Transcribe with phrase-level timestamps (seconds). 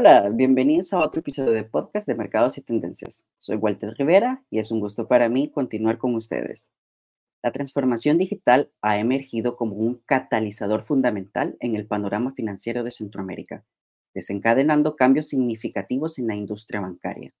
[0.00, 3.26] Hola, bienvenidos a otro episodio de podcast de Mercados y Tendencias.
[3.34, 6.70] Soy Walter Rivera y es un gusto para mí continuar con ustedes.
[7.42, 13.64] La transformación digital ha emergido como un catalizador fundamental en el panorama financiero de Centroamérica,
[14.14, 17.32] desencadenando cambios significativos en la industria bancaria.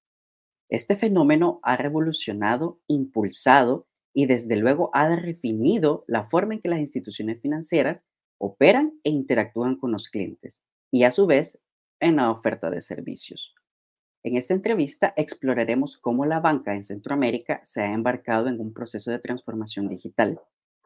[0.68, 6.80] Este fenómeno ha revolucionado, impulsado y desde luego ha definido la forma en que las
[6.80, 8.04] instituciones financieras
[8.36, 11.60] operan e interactúan con los clientes y a su vez
[12.00, 13.54] en la oferta de servicios.
[14.24, 19.10] En esta entrevista exploraremos cómo la banca en Centroamérica se ha embarcado en un proceso
[19.10, 20.40] de transformación digital,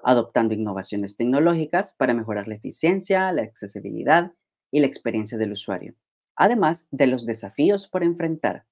[0.05, 4.33] adoptando innovaciones tecnológicas para mejorar la eficiencia, la accesibilidad
[4.71, 5.95] y la experiencia del usuario,
[6.37, 8.67] además de los desafíos por enfrentar.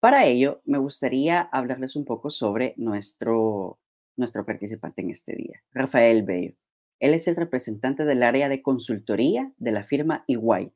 [0.00, 3.78] Para ello, me gustaría hablarles un poco sobre nuestro,
[4.16, 6.54] nuestro participante en este día, Rafael Bello.
[7.00, 10.72] Él es el representante del área de consultoría de la firma EY,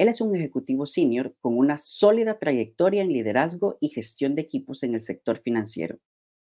[0.00, 4.82] él es un ejecutivo senior con una sólida trayectoria en liderazgo y gestión de equipos
[4.82, 5.98] en el sector financiero.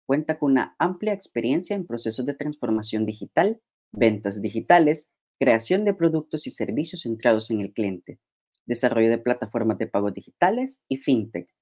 [0.07, 6.47] Cuenta con una amplia experiencia en procesos de transformación digital, ventas digitales, creación de productos
[6.47, 8.21] y servicios centrados en el cliente,
[8.67, 11.53] desarrollo de plataformas de pagos digitales y fintech,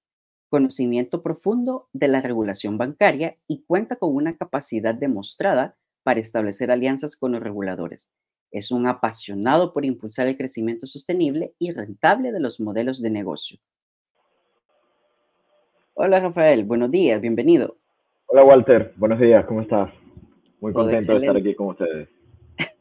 [0.50, 7.16] conocimiento profundo de la regulación bancaria y cuenta con una capacidad demostrada para establecer alianzas
[7.16, 8.11] con los reguladores,
[8.50, 13.58] es un apasionado por impulsar el crecimiento sostenible y rentable de los modelos de negocio.
[15.94, 17.76] Hola Rafael, buenos días, bienvenido.
[18.26, 19.91] Hola Walter, buenos días, ¿cómo estás?
[20.60, 22.08] Muy contento de estar aquí con ustedes.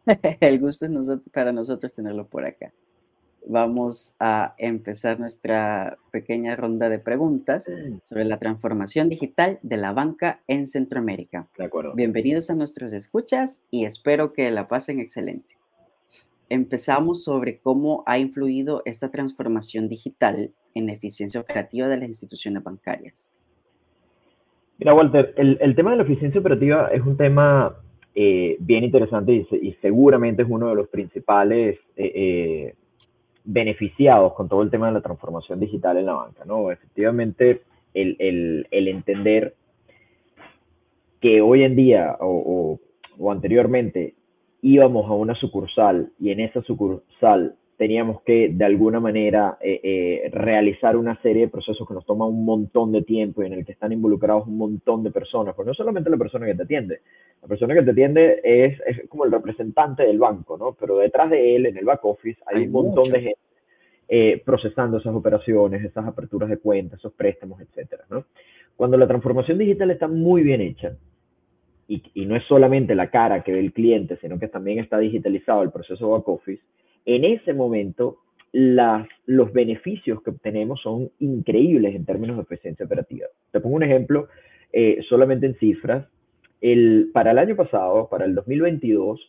[0.39, 0.91] el gusto es
[1.31, 2.71] para nosotros tenerlo por acá.
[3.49, 7.65] Vamos a empezar nuestra pequeña ronda de preguntas
[8.03, 11.47] sobre la transformación digital de la banca en Centroamérica.
[11.57, 11.93] De acuerdo.
[11.95, 15.56] Bienvenidos a nuestros escuchas y espero que la pasen excelente
[16.49, 22.63] empezamos sobre cómo ha influido esta transformación digital en la eficiencia operativa de las instituciones
[22.63, 23.29] bancarias.
[24.77, 27.75] Mira, Walter, el, tema de la eficiencia operativa es un tema
[28.13, 32.75] eh, bien interesante y, seguramente es uno de los principales eh, eh,
[33.43, 36.71] beneficiados con todo el tema de la transformación digital en la banca, ¿no?
[36.71, 39.55] Efectivamente, el, entender
[41.21, 42.79] que hoy en día o
[43.31, 44.13] anteriormente
[44.61, 50.29] íbamos a una sucursal y en esa sucursal teníamos que de alguna manera eh, eh,
[50.31, 53.65] realizar una serie de procesos que nos toma un montón de tiempo y en el
[53.65, 57.01] que están involucrados un montón de personas, pues no solamente la persona que te atiende,
[57.41, 60.75] la persona que te atiende es, es como el representante del banco, ¿no?
[60.79, 63.39] Pero detrás de él, en el back office, hay, un montón de gente
[64.09, 68.25] eh, procesando esas operaciones, esas aperturas de cuentas, esos préstamos, etcétera, ¿no?
[68.75, 70.95] Cuando la transformación digital está muy bien hecha,
[71.87, 75.63] y, no es solamente la cara que ve el cliente, sino que también está digitalizado
[75.63, 76.61] el proceso back office,
[77.05, 78.17] en ese momento
[78.51, 83.27] las, los beneficios que obtenemos son increíbles en términos de eficiencia operativa.
[83.51, 84.27] Te pongo un ejemplo
[84.73, 86.07] eh, solamente en cifras.
[86.59, 89.19] El, para el año pasado, para el 2022,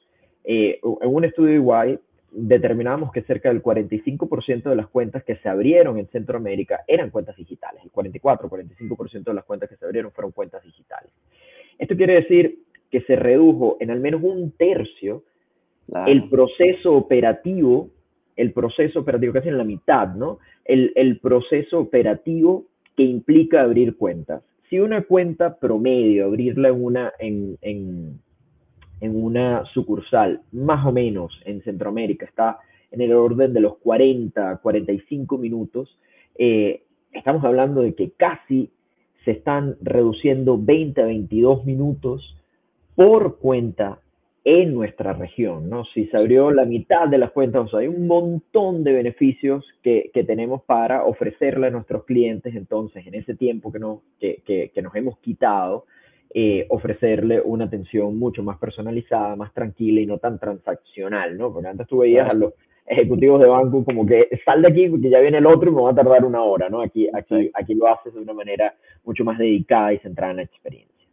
[0.44, 5.48] eh, en un estudio igual determinamos que cerca del 45% de las cuentas que se
[5.48, 7.82] abrieron en Centroamérica eran cuentas digitales.
[7.84, 11.10] El 44-45% de las cuentas que se abrieron fueron cuentas digitales.
[11.78, 12.58] Esto quiere decir
[12.90, 15.22] que se redujo en al menos un tercio
[16.06, 17.90] el proceso operativo,
[18.36, 20.38] el proceso operativo, casi en la mitad, ¿no?
[20.64, 24.42] El, proceso operativo que implica abrir cuentas.
[24.68, 28.20] Si una cuenta promedio, abrirla en una, en, en,
[29.00, 32.58] una sucursal, más o menos en Centroamérica, está
[32.90, 35.98] en el orden de los 40, 45 minutos,
[36.36, 38.70] eh, estamos hablando de que casi
[39.24, 42.36] se están reduciendo 20 a 22 minutos
[42.94, 44.00] por cuenta
[44.44, 45.84] en nuestra región, ¿no?
[45.92, 49.64] Si se abrió la mitad de las cuentas, o sea, hay un montón de beneficios
[49.82, 54.94] que, tenemos para ofrecerle a nuestros clientes, entonces, en ese tiempo que, no, que, nos
[54.94, 55.84] hemos quitado,
[56.32, 61.52] eh, ofrecerle una atención mucho más personalizada, más tranquila y no tan transaccional, ¿no?
[61.52, 62.54] Porque antes tú veías a los,
[62.88, 65.82] ejecutivos de banco como que sal de aquí porque ya viene el otro y me
[65.82, 66.80] va a tardar una hora, ¿no?
[66.80, 68.74] Aquí, aquí, aquí lo haces de una manera
[69.04, 71.06] mucho más dedicada y centrada en la experiencia.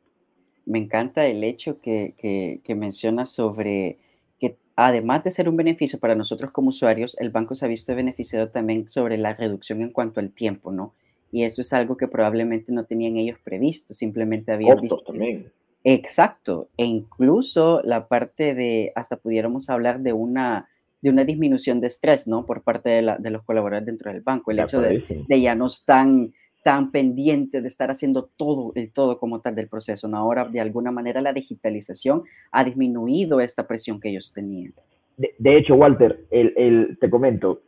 [0.65, 3.97] Me encanta el hecho que, que, que mencionas sobre
[4.39, 7.95] que además de ser un beneficio para nosotros como usuarios, el banco se ha visto
[7.95, 10.93] beneficiado también sobre la reducción en cuanto al tiempo, ¿no?
[11.31, 15.03] Y eso es algo que probablemente no tenían ellos previsto, simplemente habían visto.
[15.05, 15.51] También.
[15.83, 20.67] Exacto, e incluso la parte de, hasta pudiéramos hablar de una
[21.05, 22.47] de una disminución de estrés, ¿no?
[22.47, 24.49] Por parte de, de los colaboradores dentro del banco.
[24.49, 29.19] El hecho de, de, ya no están tan pendientes de estar haciendo todo, el todo
[29.19, 30.17] como tal del proceso, ¿no?
[30.17, 34.73] Ahora, de alguna manera, la digitalización ha disminuido esta presión que ellos tenían.
[35.15, 37.61] De, hecho, Walter, el, el, te comento,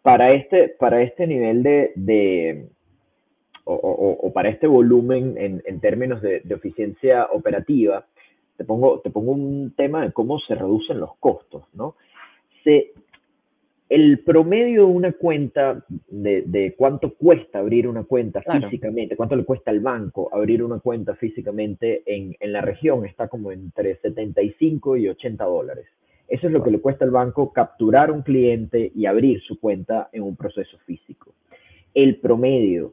[0.00, 2.68] para, este, para este nivel de,
[3.64, 8.06] o, para este volumen en, términos de, eficiencia operativa,
[8.56, 11.96] te pongo, te pongo un tema de cómo se reducen los costos, ¿no?
[12.68, 12.92] Se,
[13.88, 19.70] el promedio de una cuenta, de, cuánto cuesta abrir una cuenta físicamente, cuánto le cuesta
[19.70, 25.44] al banco abrir una cuenta físicamente en, la región, está como entre 75 y 80
[25.44, 25.86] dólares.
[26.28, 30.10] Eso es lo que le cuesta al banco capturar un cliente y abrir su cuenta
[30.12, 31.32] en un proceso físico.
[31.94, 32.92] El promedio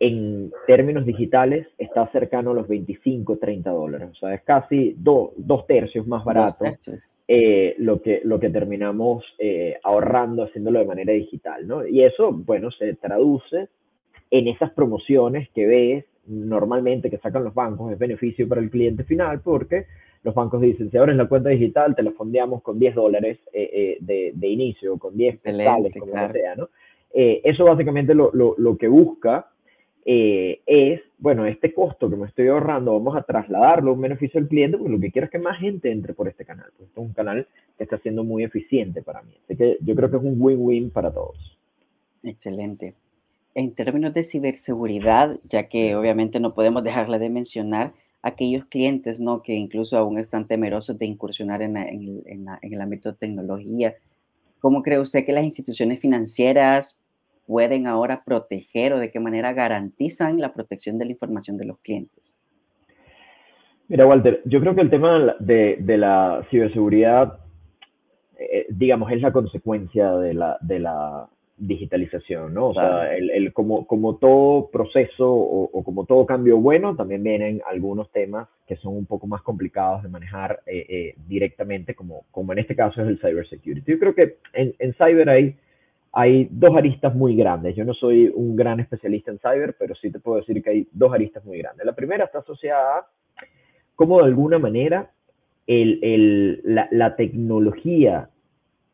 [0.00, 4.08] en términos digitales está cercano a los 25, 30 dólares.
[4.10, 6.64] O sea, es casi dos tercios más barato
[7.28, 11.86] eh, lo, que, lo que terminamos eh, ahorrando haciéndolo de manera digital, ¿no?
[11.86, 13.68] Y eso, bueno, se traduce
[14.30, 19.02] en esas promociones que ves normalmente que sacan los bancos, es beneficio para el cliente
[19.02, 19.86] final porque
[20.22, 23.96] los bancos dicen, si abres la cuenta digital, te la fondeamos con 10 dólares eh,
[24.00, 26.68] de, de, inicio, con 10 dólares, como sea, ¿no?
[27.12, 29.48] eso básicamente lo, lo, lo que busca
[30.08, 34.38] eh, es, bueno, este costo que me estoy ahorrando, vamos a trasladarlo a un beneficio
[34.38, 36.66] al cliente, porque lo que quiero es que más gente entre por este canal.
[36.76, 39.32] Pues este es un canal que está siendo muy eficiente para mí.
[39.44, 41.58] Así que yo creo que es un win-win para todos.
[42.22, 42.94] Excelente.
[43.56, 47.92] En términos de ciberseguridad, ya que obviamente no podemos dejarle de mencionar
[48.22, 49.42] aquellos clientes ¿no?
[49.42, 53.96] que incluso aún están temerosos de incursionar en, en, en el ámbito de tecnología,
[54.60, 57.00] ¿cómo cree usted que las instituciones financieras
[57.46, 61.78] pueden ahora proteger o de qué manera garantizan la protección de la información de los
[61.78, 62.38] clientes?
[63.88, 67.38] Mira, Walter, yo creo que el tema de, la ciberseguridad,
[68.38, 72.66] eh, digamos, es la consecuencia de la, de la digitalización, ¿no?
[72.68, 78.10] O sea, el, como, como todo proceso o, como todo cambio bueno, también vienen algunos
[78.10, 82.58] temas que son un poco más complicados de manejar eh, eh, directamente, como, como en
[82.58, 83.92] este caso es el cybersecurity.
[83.92, 85.56] Yo creo que en, en cyber hay
[86.18, 87.76] hay dos aristas muy grandes.
[87.76, 90.88] Yo no soy un gran especialista en cyber, pero sí te puedo decir que hay
[90.90, 91.84] dos aristas muy grandes.
[91.84, 93.06] La primera está asociada a
[93.94, 95.10] cómo de alguna manera
[95.66, 98.30] la, tecnología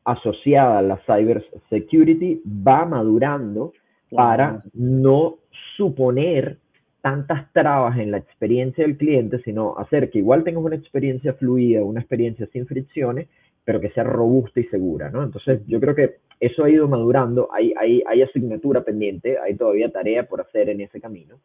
[0.04, 3.72] asociada a la cyber security va madurando
[4.10, 5.36] para no
[5.76, 6.58] suponer
[7.02, 11.84] tantas trabas en la experiencia del cliente, sino hacer que igual tengas una experiencia fluida,
[11.84, 13.28] una experiencia sin fricciones,
[13.64, 15.22] pero que sea robusta y segura, ¿no?
[15.22, 19.92] Entonces, yo creo que eso ha ido madurando, hay, hay, hay asignatura pendiente, hay todavía
[19.92, 21.36] tarea por hacer en ese camino.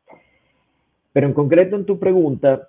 [1.14, 2.68] Pero en concreto en tu pregunta,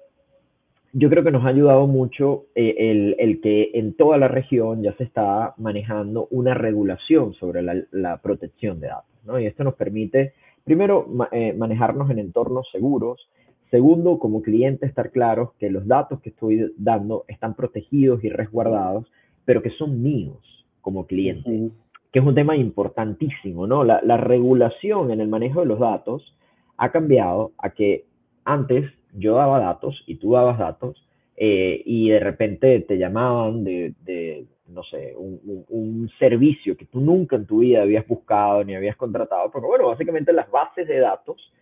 [0.92, 4.82] yo creo que nos ha ayudado mucho eh, el, el, que en toda la región
[4.82, 9.38] ya se está manejando una regulación sobre la, la protección de datos, ¿no?
[9.38, 10.32] Y esto nos permite,
[10.64, 13.28] primero, eh, manejarnos en entornos seguros,
[13.70, 19.10] segundo, como cliente, estar claros que los datos que estoy dando están protegidos y resguardados,
[19.48, 21.70] pero que son míos como cliente
[22.12, 23.82] que es un tema importantísimo, ¿no?
[23.82, 26.36] La, regulación en el manejo de los datos
[26.76, 28.04] ha cambiado a que
[28.44, 31.02] antes yo daba datos y tú dabas datos
[31.38, 37.46] eh, y de repente te llamaban de, no sé, un, servicio que tú nunca en
[37.46, 41.52] tu vida habías buscado ni habías contratado, porque bueno, básicamente las bases de datos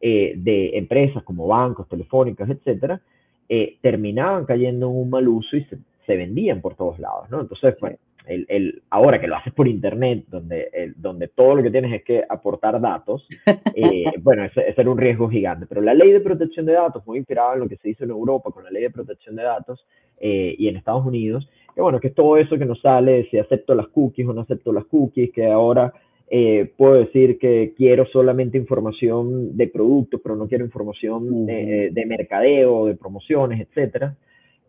[0.00, 3.02] eh, de empresas como bancos, telefónicas, etcétera,
[3.50, 7.40] eh, terminaban cayendo en un mal uso y se, vendían por todos lados, ¿no?
[7.40, 7.96] Entonces, bueno,
[8.26, 12.24] el, ahora que lo haces por internet, donde, donde todo lo que tienes es que
[12.28, 13.26] aportar datos,
[13.74, 15.66] eh, bueno, ese, era un riesgo gigante.
[15.66, 18.10] Pero la ley de protección de datos, muy inspirada en lo que se hizo en
[18.10, 19.86] Europa con la ley de protección de datos
[20.20, 23.74] eh, y en Estados Unidos, que bueno, que todo eso que nos sale, si acepto
[23.74, 25.92] las cookies o no acepto las cookies, que ahora
[26.30, 32.06] eh, puedo decir que quiero solamente información de productos, pero no quiero información de, de,
[32.06, 34.16] mercadeo, de promociones, etcétera.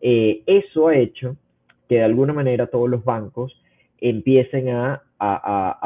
[0.00, 1.36] Eso ha hecho
[1.88, 3.60] que de alguna manera todos los bancos
[4.00, 5.02] empiecen a,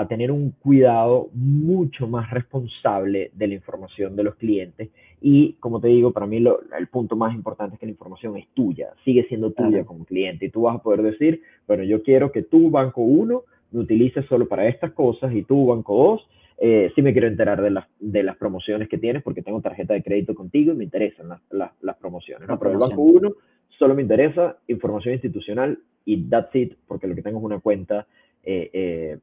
[0.09, 4.89] tener un cuidado mucho más responsable de la información de los clientes.
[5.21, 8.49] Y como te digo, para mí el punto más importante es que la información es
[8.55, 10.47] tuya, sigue siendo tuya como cliente.
[10.47, 14.27] Y tú vas a poder decir, bueno, yo quiero que tu Banco 1 me utilices
[14.27, 16.29] solo para estas cosas y tu Banco 2
[16.63, 19.95] eh, sí me quiero enterar de las, de las promociones que tienes porque tengo tarjeta
[19.95, 22.49] de crédito contigo y me interesan las, las, promociones.
[22.49, 22.59] ¿no?
[22.59, 23.33] Pero el Banco 1
[23.81, 28.07] solo me interesa información institucional y that's it, porque lo que tengo es una cuenta
[28.45, 29.19] eh, eh,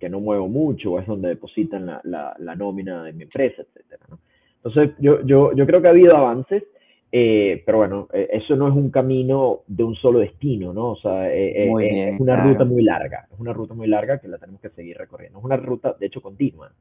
[0.00, 2.02] que no muevo mucho, o es donde depositan la,
[2.36, 4.02] la, nómina de mi empresa, etc.
[4.56, 6.64] Entonces, yo, yo, yo creo que ha habido avances,
[7.12, 10.90] eh, pero bueno, eso no es un camino de un solo destino, ¿no?
[10.90, 14.60] O sea, es una ruta muy larga, es una ruta muy larga que la tenemos
[14.60, 16.72] que seguir recorriendo, es una ruta, de hecho, continua.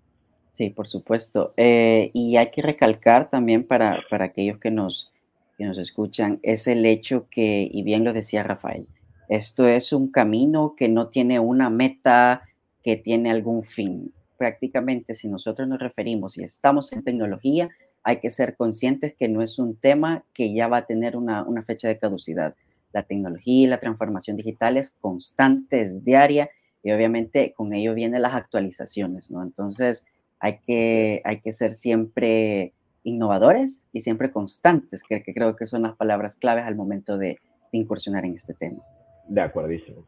[0.54, 1.54] Sí, por supuesto.
[1.56, 5.14] y hay que recalcar también para, para aquellos que nos,
[5.62, 8.88] que nos escuchan, es el hecho que, y bien lo decía Rafael,
[9.30, 12.42] esto es un camino que no tiene una meta
[12.84, 14.12] que tiene algún fin.
[14.38, 17.70] Prácticamente, si nosotros nos referimos y estamos en tecnología,
[18.02, 21.44] hay que ser conscientes que no es un tema que ya va a tener una,
[21.44, 22.56] una fecha de caducidad.
[22.92, 26.50] La tecnología y la transformación digital es constante, es diaria
[26.82, 29.44] y obviamente con ello vienen las actualizaciones, ¿no?
[29.44, 30.08] Entonces
[30.40, 35.84] hay que, hay que ser siempre innovadores y siempre constantes, que, que creo que son
[35.84, 37.40] las palabras claves al momento de,
[37.72, 38.82] de incursionar en este tema.
[39.28, 40.06] De acuerdísimo.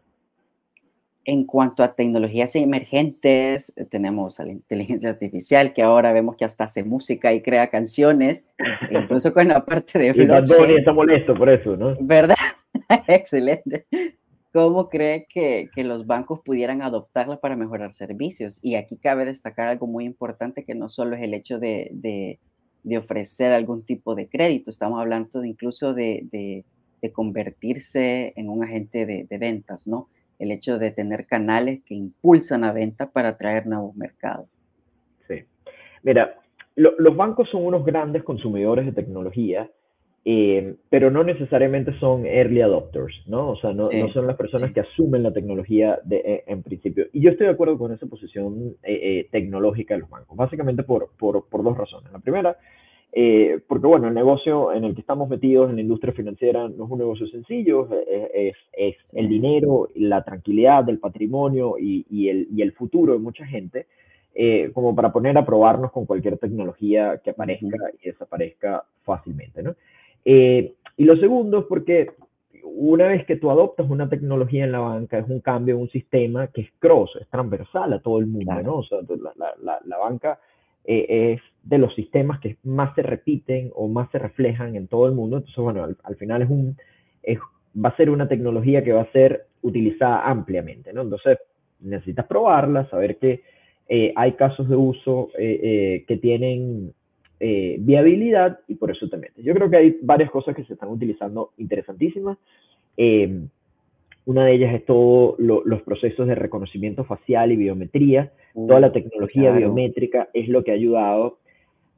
[1.25, 6.43] En cuanto a tecnologías emergentes, eh, tenemos a la inteligencia artificial, que ahora vemos que
[6.43, 8.49] hasta hace música y crea canciones,
[8.89, 10.71] e incluso con la parte de blockchain.
[10.71, 11.95] Y está molesto por eso, ¿no?
[12.01, 12.35] ¿Verdad?
[13.07, 13.85] Excelente.
[14.51, 18.59] ¿Cómo cree que, que, los bancos pudieran adoptarla para mejorar servicios?
[18.61, 22.39] Y aquí cabe destacar algo muy importante, que no solo es el hecho de, de,
[22.83, 26.65] de ofrecer algún tipo de crédito, estamos hablando de incluso de,
[27.03, 30.07] de convertirse en un agente de, ventas, ¿no?
[30.39, 34.47] El hecho de tener canales que impulsan a venta para atraer nuevos mercados.
[35.27, 35.43] Sí.
[36.01, 36.39] Mira,
[36.75, 39.69] los bancos son unos grandes consumidores de tecnología,
[40.25, 43.49] eh, pero no necesariamente son early adopters, ¿no?
[43.49, 47.07] O sea, no, son las personas que asumen la tecnología de, eh, en principio.
[47.11, 51.09] Y yo estoy de acuerdo con esa posición eh, tecnológica de los bancos, básicamente por,
[51.17, 52.11] por, por, dos razones.
[52.11, 52.57] La primera
[53.15, 56.85] eh, porque bueno, el negocio en el que estamos metidos en la industria financiera no
[56.85, 62.47] es un negocio sencillo, es, es, el dinero, la tranquilidad del patrimonio y, y, el,
[62.51, 63.85] y el, futuro de mucha gente,
[64.33, 69.61] eh, como para poner a probarnos con cualquier tecnología que aparezca y desaparezca fácilmente.
[69.61, 69.75] ¿no?
[70.25, 72.11] Eh, y lo segundo es porque
[72.63, 76.47] una vez que tú adoptas una tecnología en la banca, es un cambio un sistema
[76.47, 78.77] que es cross, es transversal a todo el mundo, ¿no?
[78.77, 78.99] O sea,
[79.35, 80.39] la, la, la banca
[80.85, 85.07] eh, es de los sistemas que más se repiten o más se reflejan en todo
[85.07, 85.37] el mundo.
[85.37, 86.77] Entonces, bueno, al, final es un,
[87.83, 91.01] va a ser una tecnología que va a ser utilizada ampliamente, ¿no?
[91.03, 91.39] Entonces,
[91.79, 93.43] necesitas probarla, saber que
[93.87, 96.93] eh, hay casos de uso eh, que tienen
[97.39, 99.43] viabilidad y por eso te metes.
[99.43, 102.37] Yo creo que hay varias cosas que se están utilizando interesantísimas.
[104.25, 108.31] Una de ellas es todos los procesos de reconocimiento facial y biometría.
[108.53, 111.39] Toda la tecnología biométrica es lo que ha ayudado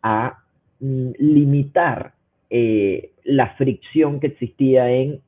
[0.01, 0.39] a
[0.79, 2.13] mm, limitar
[2.49, 5.19] eh, la fricción que existía en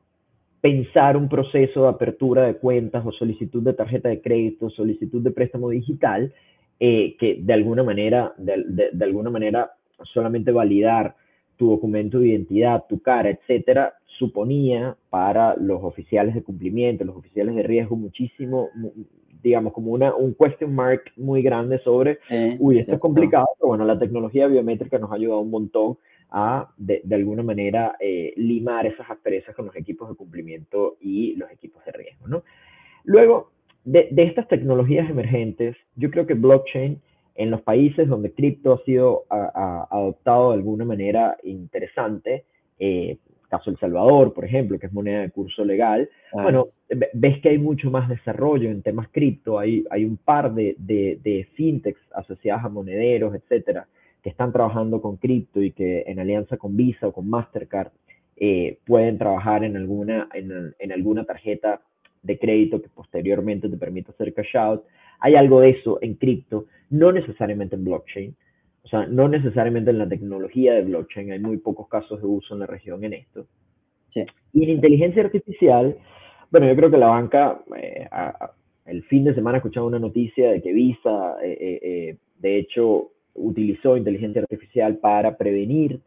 [0.62, 5.32] pensar un proceso de apertura de cuentas o solicitud de tarjeta de crédito, solicitud de
[5.32, 6.34] préstamo digital,
[6.80, 9.72] eh, que de alguna manera, de, de alguna manera
[10.04, 11.16] solamente validar
[11.58, 17.56] tu documento de identidad, tu cara, etcétera, suponía para los oficiales de cumplimiento, los oficiales
[17.56, 18.70] de riesgo, muchísimo,
[19.42, 22.20] digamos, como una, un question mark muy grande sobre,
[22.60, 25.98] uy, esto es complicado, pero bueno, la tecnología biométrica nos ha ayudado un montón
[26.30, 31.36] a, de, de alguna manera, eh, limar esas asperezas con los equipos de cumplimiento y
[31.36, 32.44] los equipos de riesgo, ¿no?
[33.04, 33.51] Luego,
[33.86, 37.01] de, de estas tecnologías emergentes, yo creo que blockchain
[37.38, 42.46] en los países donde cripto ha sido adoptado de alguna manera interesante,
[42.79, 43.17] eh,
[43.48, 46.67] caso El Salvador, por ejemplo, que es moneda de curso legal, bueno,
[47.13, 51.48] ves que hay mucho más desarrollo en temas cripto, hay, hay un par de, de,
[51.53, 53.88] fintechs asociadas a monederos, etcétera,
[54.22, 57.91] que están trabajando con cripto y que en alianza con Visa o con Mastercard
[58.36, 61.82] eh, pueden trabajar en alguna, en, en alguna tarjeta
[62.24, 64.84] de crédito que posteriormente te permita hacer cash out.
[65.19, 68.36] Hay algo de eso en cripto, no necesariamente en blockchain,
[68.83, 72.53] o sea, no necesariamente en la tecnología de blockchain, hay muy pocos casos de uso
[72.53, 73.45] en la región en esto.
[74.53, 75.97] Y en inteligencia artificial,
[76.50, 78.07] bueno, yo creo que la banca, eh,
[78.86, 83.97] el fin de semana escuchaba una noticia de que Visa, eh, eh, de hecho, utilizó
[83.97, 86.00] inteligencia artificial para prevenir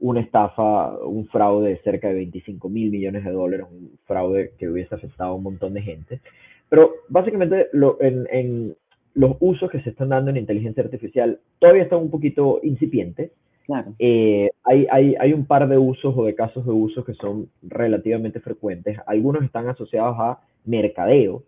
[0.00, 4.68] una estafa, un fraude de cerca de 25 mil millones de dólares, un fraude que
[4.68, 6.20] hubiese afectado a un montón de gente.
[6.68, 8.76] Pero básicamente lo, en,
[9.14, 13.30] los usos que se están dando en inteligencia artificial todavía están un poquito incipientes.
[13.64, 13.94] Claro.
[13.98, 17.48] Eh, hay, hay, hay, un par de usos o de casos de usos que son
[17.62, 18.98] relativamente frecuentes.
[19.06, 21.44] Algunos están asociados a mercadeo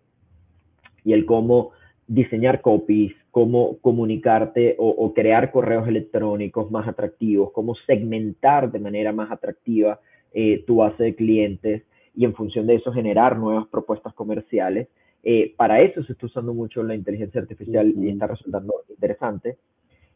[1.04, 1.72] y el cómo
[2.06, 9.30] diseñar copies, cómo comunicarte o, crear correos electrónicos más atractivos, cómo segmentar de manera más
[9.30, 10.00] atractiva
[10.32, 11.82] eh, tu base de clientes
[12.14, 14.88] y en función de eso generar nuevas propuestas comerciales.
[15.28, 19.58] Eh, para eso se está usando mucho la inteligencia artificial y está resultando interesante.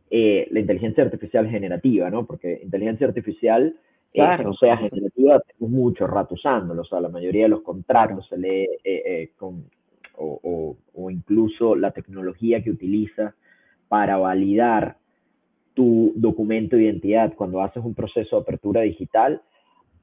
[0.08, 2.26] Eh, la inteligencia artificial generativa, ¿no?
[2.26, 3.76] Porque inteligencia artificial,
[4.12, 4.50] claro.
[4.50, 6.82] o sea generativa, tenemos mucho rato usándolo.
[6.82, 8.68] O sea, la mayoría de los contratos se lee
[9.36, 9.64] con
[10.20, 13.34] o, incluso la tecnología que utilizas
[13.88, 14.98] para validar
[15.74, 19.42] tu documento de identidad cuando haces un proceso de apertura digital,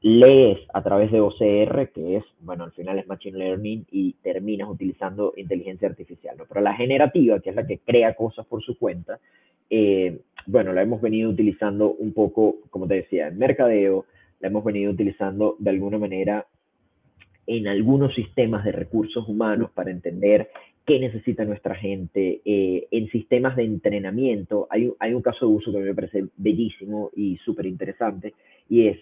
[0.02, 4.70] lees a través de OCR, que es, bueno, al final es Machine Learning y terminas
[4.70, 6.46] utilizando inteligencia artificial, ¿no?
[6.48, 9.20] Pero la generativa, que es la que crea cosas por su cuenta,
[9.70, 14.06] eh, bueno, la hemos venido utilizando un poco, como te decía, en mercadeo,
[14.40, 16.46] la hemos venido utilizando de alguna manera
[17.48, 20.50] en algunos sistemas de recursos humanos para entender
[20.86, 24.68] qué necesita nuestra gente, eh, en sistemas de entrenamiento.
[24.70, 28.34] Hay, hay un caso de uso que me parece bellísimo y súper interesante,
[28.70, 28.98] y es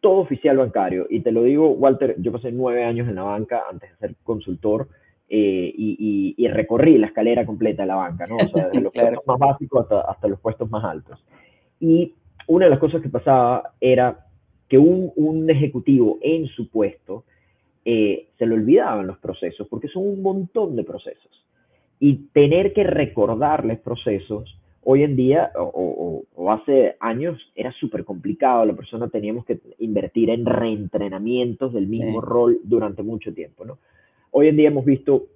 [0.00, 1.06] todo oficial bancario.
[1.08, 4.16] Y te lo digo, Walter, yo pasé nueve años en la banca antes de ser
[4.24, 4.88] consultor
[5.28, 8.36] eh, y, y, recorrí la escalera completa de la banca, ¿no?
[8.36, 11.24] O sea, desde los puestos más básicos hasta, hasta, los puestos más altos.
[11.78, 12.14] Y
[12.48, 14.26] una de las cosas que pasaba era
[14.68, 17.24] que un, un ejecutivo en su puesto
[17.84, 21.46] eh, se le olvidaban los procesos, porque son un montón de procesos.
[21.98, 28.74] Y tener que recordarles procesos hoy en día o, hace años era súper complicado, la
[28.74, 33.78] persona teníamos que invertir en reentrenamientos del mismo rol durante mucho tiempo, ¿no?
[34.32, 35.26] Hoy en día hemos visto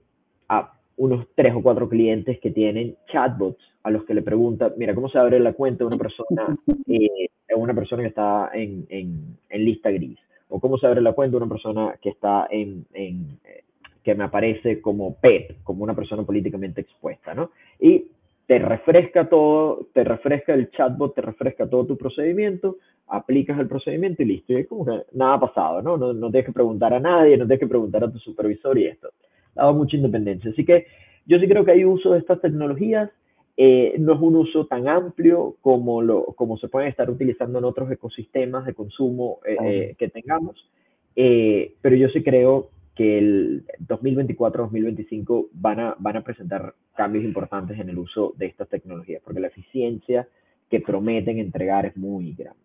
[0.49, 4.95] a unos tres o cuatro clientes que tienen chatbots a los que le preguntan, mira,
[4.95, 6.57] ¿cómo se abre la cuenta de una persona,
[6.89, 10.19] eh, una persona que está en, en, en, lista gris?
[10.49, 13.65] O cómo se abre la cuenta de una persona que está en, en eh,
[14.03, 17.51] que me aparece como PET, como una persona políticamente expuesta, ¿no?
[17.81, 18.07] Y
[18.47, 22.77] te refresca todo, te refresca el chatbot, te refresca todo tu procedimiento,
[23.09, 24.53] aplicas el procedimiento y listo.
[24.53, 25.97] Y es como que nada ha pasado, ¿no?
[25.97, 26.13] ¿no?
[26.13, 29.11] No tienes que preguntar a nadie, no tienes que preguntar a tu supervisor y esto.
[29.55, 30.51] Daba mucha independencia.
[30.51, 30.87] Así que
[31.27, 33.11] yo sí creo que hay uso de estas tecnologías.
[33.57, 37.65] Eh, no es un uso tan amplio como, lo, como se pueden estar utilizando en
[37.65, 40.69] otros ecosistemas de consumo eh, eh, que tengamos,
[41.15, 47.89] pero yo sí creo que el 2024-2025 van a, van a presentar cambios importantes en
[47.89, 50.29] el uso de estas tecnologías, porque la eficiencia
[50.71, 52.61] que prometen entregar es muy grande.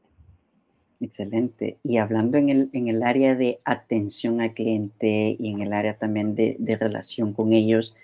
[1.01, 1.77] Excelente.
[1.83, 5.97] Y hablando en el, en el área de atención al cliente y en el área
[5.97, 7.95] también de, de relación con ellos,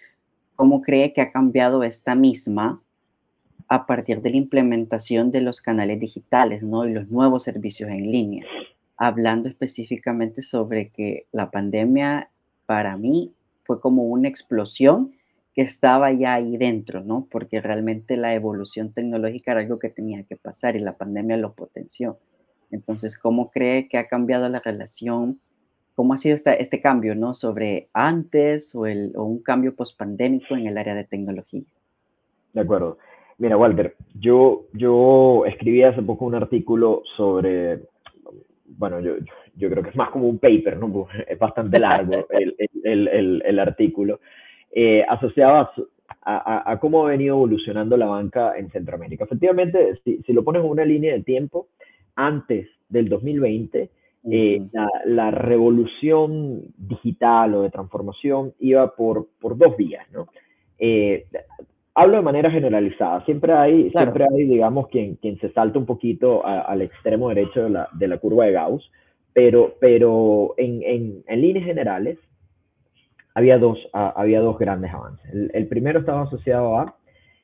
[0.56, 2.82] ¿cómo cree que ha cambiado esta misma
[3.68, 6.88] a partir de la implementación de los canales digitales ¿no?
[6.88, 8.46] y los nuevos servicios en línea?
[8.98, 12.30] Hablando específicamente sobre que la pandemia
[12.66, 15.14] para mí fue como una explosión
[15.54, 17.28] que estaba ya ahí dentro, ¿no?
[17.32, 21.54] Porque realmente la evolución tecnológica era algo que tenía que pasar y la pandemia lo
[21.54, 22.20] potenció.
[22.72, 25.40] Entonces, ¿cómo cree que ha cambiado la relación?
[25.96, 27.34] ¿Cómo ha sido este cambio, ¿no?
[27.34, 31.64] Sobre antes o, el, o un cambio post-pandémico en el área de tecnología.
[32.54, 32.98] De acuerdo.
[33.38, 37.82] Mira, Walter, yo, yo escribí hace poco un artículo sobre
[38.68, 39.14] bueno, yo,
[39.56, 41.08] yo creo que es más como un paper, ¿no?
[41.28, 44.20] Es bastante largo el, el, el, el artículo,
[44.72, 45.70] eh, asociado
[46.22, 49.26] a, a, cómo ha venido evolucionando la banca en Centroamérica.
[49.26, 51.68] Efectivamente, si, si lo pones en una línea de tiempo,
[52.16, 53.90] antes del 2020,
[54.32, 60.28] eh, la, la, revolución digital o de transformación iba por, por dos vías, ¿no?
[60.80, 61.28] Eh,
[61.96, 63.24] hablo de manera generalizada.
[63.26, 67.70] Siempre hay, siempre hay digamos, quien, quien se salta un poquito al extremo derecho de
[67.70, 68.92] la, de la, curva de Gauss,
[69.34, 72.20] pero, pero en, en, en líneas generales
[73.34, 75.26] había dos, había dos grandes avances.
[75.54, 76.96] El, primero estaba asociado a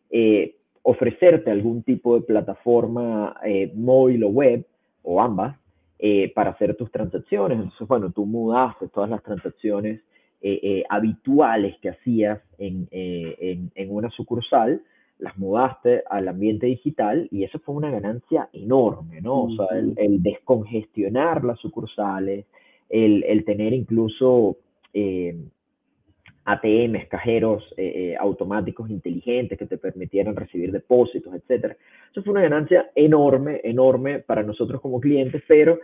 [0.10, 4.66] eh, ofrecerte algún tipo de plataforma eh, móvil o web,
[5.04, 5.58] o ambas,
[6.00, 7.58] eh, para hacer tus transacciones.
[7.58, 10.02] Entonces, bueno, tú mudaste todas las transacciones
[10.44, 14.82] eh, eh, habituales que hacías en, eh, en, en, una sucursal,
[15.20, 19.44] las mudaste al ambiente digital y eso fue una ganancia enorme, ¿no?
[19.44, 22.48] O sea, el, el descongestionar las sucursales,
[22.90, 24.58] el, el tener incluso
[26.44, 27.64] ATMs, cajeros
[28.20, 31.78] automáticos inteligentes que te permitieran recibir depósitos, etcétera.
[32.10, 35.78] Eso fue una ganancia enorme, enorme para nosotros como clientes, pero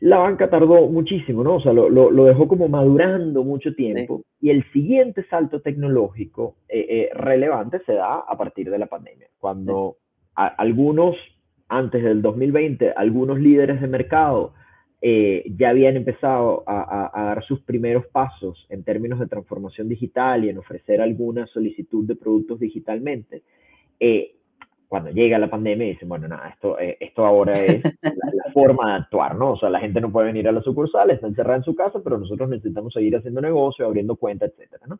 [0.00, 1.56] la banca tardó muchísimo, ¿no?
[1.56, 4.24] O sea, lo, lo, dejó como madurando mucho tiempo.
[4.40, 9.28] Y el siguiente salto tecnológico eh, eh, relevante se da a partir de la pandemia,
[9.38, 9.98] cuando
[10.34, 11.16] algunos,
[11.68, 14.54] antes del 2020, algunos líderes de mercado
[15.02, 20.44] eh, ya habían empezado a, a, dar sus primeros pasos en términos de transformación digital
[20.44, 23.42] y en ofrecer alguna solicitud de productos digitalmente
[24.90, 28.12] cuando llega la pandemia dicen, bueno, nada, esto, eh, esto ahora es la,
[28.52, 29.52] forma de actuar, ¿no?
[29.52, 32.00] O sea, la gente no puede venir a la sucursal, está encerrada en su casa,
[32.02, 34.98] pero nosotros necesitamos seguir haciendo negocio, abriendo cuenta, etcétera, ¿no?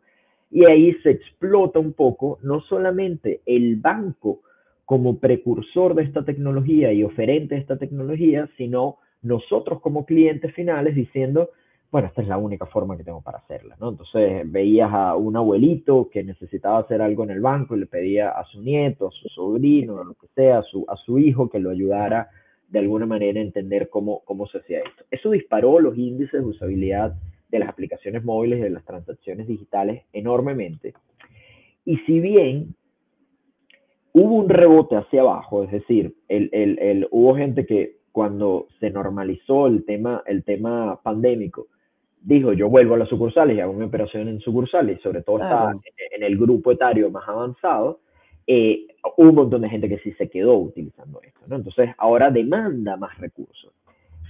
[0.53, 4.43] Y ahí se explota un poco no solamente el banco
[4.85, 10.95] como precursor de esta tecnología y oferente de esta tecnología, sino nosotros como clientes finales
[10.95, 11.51] diciendo,
[11.91, 13.89] bueno, esta es la única forma que tengo para hacerla, ¿no?
[13.89, 18.31] Entonces veías a un abuelito que necesitaba hacer algo en el banco y le pedía
[18.31, 21.51] a su nieto, a su sobrino, a lo que sea, a su, a su hijo
[21.51, 22.29] que lo ayudara
[22.69, 25.05] de alguna manera entender cómo, cómo se hacía esto.
[25.11, 27.15] Eso disparó los índices de usabilidad
[27.49, 30.95] de las aplicaciones móviles y de las transacciones digitales enormemente.
[31.85, 32.77] Y si bien
[34.13, 38.91] hubo un rebote hacia abajo, es decir, el, el, el, hubo gente que cuando se
[38.91, 41.67] normalizó el tema, el tema pandémico,
[42.23, 45.73] dijo, yo vuelvo a las sucursales y hago mi operación en sucursales, sobre todo está
[46.13, 48.01] en, el grupo etario más avanzado,
[48.47, 51.57] eh, hubo un montón de gente que sí se quedó utilizando esto, ¿no?
[51.57, 53.73] Entonces, ahora demanda más recursos.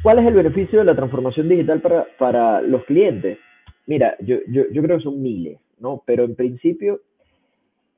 [0.02, 3.38] ¿Cuál es el beneficio de la transformación digital para, para los clientes?
[3.86, 6.02] Mira, yo, yo, yo, creo que son miles, ¿no?
[6.06, 7.00] Pero en principio,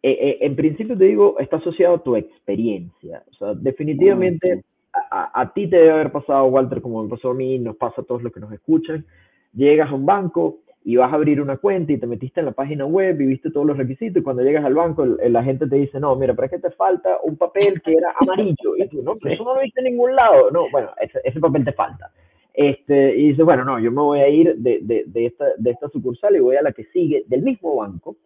[0.02, 3.22] eh, eh, en principio te digo, está asociado a tu experiencia.
[3.30, 4.64] O sea, definitivamente
[5.10, 8.00] a, a, ti te debe haber pasado, Walter, como me pasó a mí, nos pasa
[8.00, 9.04] a todos los que nos escuchan.
[9.52, 12.52] Llegas a un banco, y vas a abrir una cuenta y te metiste en la
[12.52, 15.76] página web y viste todos los requisitos y cuando llegas al banco la gente te
[15.76, 18.76] dice, no, mira, ¿para qué te falta un papel que era amarillo?
[18.76, 20.50] Y tú, no, pero eso no lo viste en ningún lado.
[20.50, 22.10] No, bueno, ese, papel te falta.
[22.52, 25.70] Este, y dices, bueno, no, yo me voy a ir de, de, de, esta, de
[25.70, 28.16] esta sucursal y voy a la que sigue del mismo banco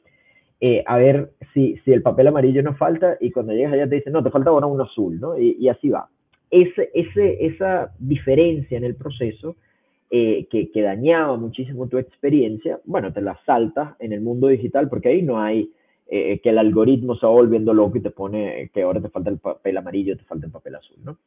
[0.59, 3.97] eh, a ver si, si el papel amarillo no falta y cuando llegas allá te
[3.97, 5.39] dicen, no, te falta ahora un azul, ¿no?
[5.39, 6.09] Y, y así va.
[6.51, 9.57] Ese, ese, esa diferencia en el proceso
[10.09, 14.89] eh, que, que, dañaba muchísimo tu experiencia, bueno, te la saltas en el mundo digital
[14.89, 15.73] porque ahí no hay
[16.07, 19.31] eh, que el algoritmo se va volviendo loco y te pone que ahora te falta
[19.31, 21.19] el papel amarillo, te falta el papel azul, ¿no?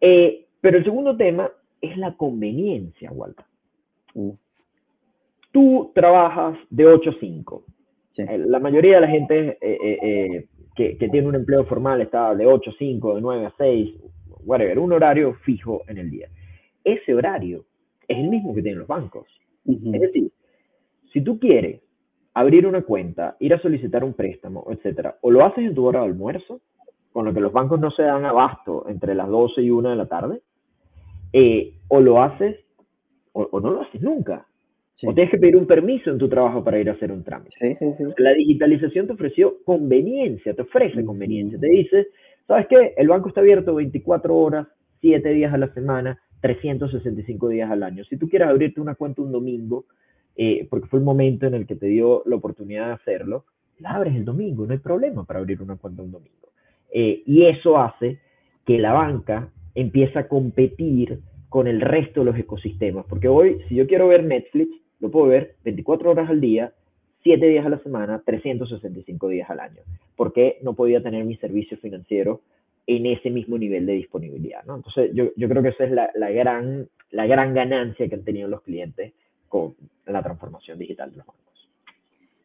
[0.00, 1.50] Eh, pero el segundo tema
[1.80, 3.44] es la conveniencia, Walter.
[5.50, 7.64] Tú trabajas de 8 a 5.
[8.46, 9.58] La mayoría de la gente
[10.76, 13.94] que, que, tiene un empleo formal está de 8 a 5, de 9 a 6,
[14.44, 16.28] whatever, un horario fijo en el día.
[16.84, 17.64] Ese horario
[18.10, 19.28] es el mismo que tienen los bancos.
[19.64, 20.32] Es decir,
[21.12, 21.80] si tú quieres
[22.34, 26.00] abrir una cuenta, ir a solicitar un préstamo, etcétera, o lo haces en tu hora
[26.00, 26.60] de almuerzo,
[27.12, 29.96] con lo que los bancos no se dan abasto entre las 12 y 1 de
[29.96, 30.40] la tarde,
[31.32, 32.56] eh, o lo haces
[33.32, 34.46] o, no lo haces nunca.
[35.06, 37.76] O tienes que pedir un permiso en tu trabajo para ir a hacer un trámite.
[38.18, 41.58] la digitalización te ofreció conveniencia, te ofrece conveniencia.
[41.58, 42.08] Te dice,
[42.46, 42.92] ¿sabes qué?
[42.96, 44.66] El banco está abierto 24 horas,
[45.00, 48.04] 7 días a la semana, 365 días al año.
[48.04, 49.84] Si tú quieres abrirte una cuenta un domingo,
[50.36, 53.44] eh, porque fue el momento en el que te dio la oportunidad de hacerlo,
[53.78, 56.48] la abres el domingo, no hay problema para abrir una cuenta un domingo.
[56.92, 58.18] Eh, y eso hace
[58.66, 63.06] que la banca empiece a competir con el resto de los ecosistemas.
[63.08, 66.72] Porque hoy, si yo quiero ver Netflix, lo puedo ver 24 horas al día,
[67.22, 69.82] 7 días a la semana, 365 días al año.
[70.16, 72.42] ¿Por qué no podía tener mi servicio financiero
[72.96, 74.64] en ese mismo nivel de disponibilidad.
[74.64, 74.76] ¿no?
[74.76, 78.24] Entonces, yo, yo, creo que esa es la, la, gran, la gran ganancia que han
[78.24, 79.12] tenido los clientes
[79.48, 79.74] con
[80.06, 81.68] la transformación digital de los bancos.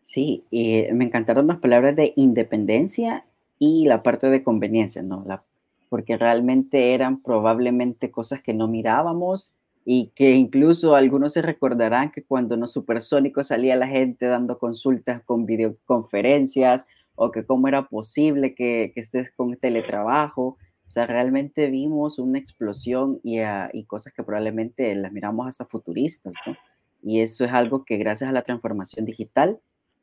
[0.01, 3.25] Sí, me encantaron las palabras de independencia
[3.58, 5.23] y la parte de conveniencia, ¿no?
[5.25, 5.43] La,
[5.89, 9.51] porque realmente eran probablemente cosas que no mirábamos
[9.84, 15.23] y que incluso algunos se recordarán que cuando no supersónico salía la gente dando consultas
[15.23, 20.58] con videoconferencias o que cómo era posible que, que estés con teletrabajo.
[20.86, 25.65] O sea, realmente vimos una explosión y, uh, y, cosas que probablemente las miramos hasta
[25.65, 26.56] futuristas, ¿no?
[27.01, 29.60] Y eso es algo que gracias a la transformación digital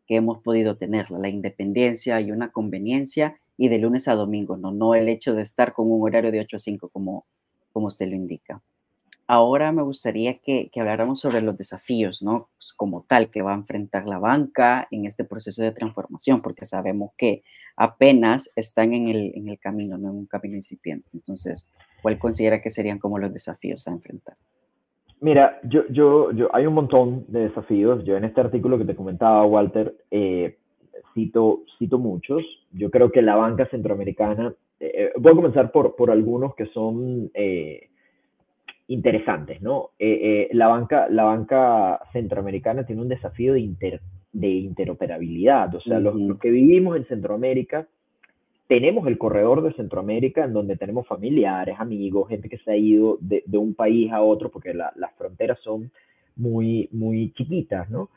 [0.06, 4.72] que hemos podido tener, la independencia y una conveniencia y de lunes a domingo, ¿no?
[4.72, 7.26] No el hecho de estar con un horario de 8 a 5 como,
[7.72, 8.62] como usted lo indica.
[9.34, 12.50] Ahora me gustaría que, que, habláramos sobre los desafíos, ¿no?
[12.76, 17.12] Como tal, que va a enfrentar la banca en este proceso de transformación, porque sabemos
[17.16, 17.42] que
[17.74, 21.08] apenas están en el, en el camino, no en un camino incipiente.
[21.14, 21.66] Entonces,
[22.02, 24.34] ¿cuál considera que serían como los desafíos a enfrentar?
[25.20, 28.04] Mira, yo, yo, yo, hay un montón de desafíos.
[28.04, 30.58] Yo en este artículo que te comentaba, Walter, eh,
[31.14, 32.42] cito, cito muchos.
[32.70, 36.66] Yo creo que la banca centroamericana, eh, eh voy a comenzar por, por algunos que
[36.66, 37.30] son...
[37.32, 37.88] Eh,
[38.92, 39.90] interesantes, ¿no?
[39.98, 44.00] Eh, eh, la, banca, la banca centroamericana tiene un desafío de, inter,
[44.32, 47.86] de interoperabilidad, o sea, los, que vivimos en Centroamérica,
[48.68, 53.18] tenemos el corredor de Centroamérica en donde tenemos familiares, amigos, gente que se ha ido
[53.20, 55.90] de, de un país a otro porque las fronteras son
[56.36, 58.10] muy, muy chiquitas, ¿no?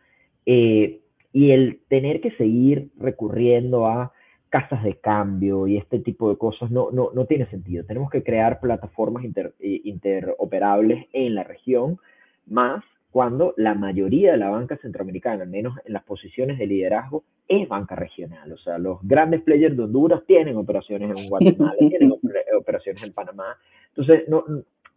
[0.45, 0.99] Eh,
[1.33, 4.13] y el tener que seguir recurriendo a
[4.55, 7.83] casas de cambio y este tipo de cosas no, no, no tiene sentido.
[7.83, 11.99] Tenemos que crear plataformas eh, interoperables en la región,
[12.47, 17.25] más cuando la mayoría de la banca centroamericana, al menos en las posiciones de liderazgo,
[17.49, 18.49] es banca regional.
[18.49, 22.13] O sea, los grandes players de Honduras tienen operaciones en Guatemala, tienen
[22.57, 23.57] operaciones en Panamá.
[23.89, 24.45] Entonces, no,